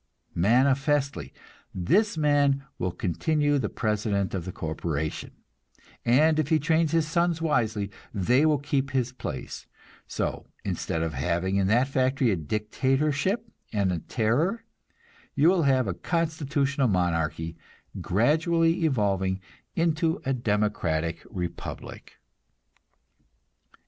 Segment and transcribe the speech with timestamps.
[0.33, 1.31] Manifestly,
[1.75, 5.29] this man will continue the president of the corporation,
[6.03, 9.67] and if he trains his sons wisely, they will keep his place;
[10.07, 14.63] so, instead of having in that factory a dictatorship and a terror,
[15.35, 17.55] you will have a constitutional monarchy,
[18.01, 19.39] gradually evolving
[19.75, 22.13] into a democratic republic.